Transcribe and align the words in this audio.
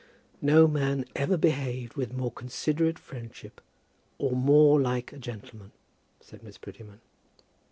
"No 0.41 0.67
man 0.67 1.05
ever 1.15 1.37
behaved 1.37 1.93
with 1.93 2.11
more 2.11 2.31
considerate 2.31 2.97
friendship, 2.97 3.61
or 4.17 4.31
more 4.31 4.81
like 4.81 5.13
a 5.13 5.19
gentleman," 5.19 5.73
said 6.19 6.41
Miss 6.41 6.57
Prettyman. 6.57 7.01